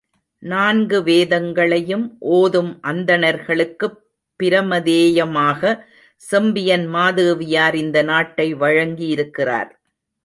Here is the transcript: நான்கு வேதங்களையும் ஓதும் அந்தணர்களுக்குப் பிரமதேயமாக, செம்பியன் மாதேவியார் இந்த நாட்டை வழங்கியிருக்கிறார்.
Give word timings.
நான்கு 0.43 1.03
வேதங்களையும் 1.03 2.05
ஓதும் 2.29 2.79
அந்தணர்களுக்குப் 2.83 3.99
பிரமதேயமாக, 4.39 5.61
செம்பியன் 6.23 6.87
மாதேவியார் 6.87 7.75
இந்த 7.75 8.01
நாட்டை 8.01 8.55
வழங்கியிருக்கிறார். 8.55 9.71